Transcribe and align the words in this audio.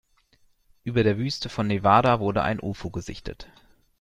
Über 0.83 1.03
der 1.03 1.19
Wüste 1.19 1.47
von 1.47 1.67
Nevada 1.67 2.19
wurde 2.19 2.41
ein 2.41 2.59
Ufo 2.59 2.89
gesichtet. 2.89 3.47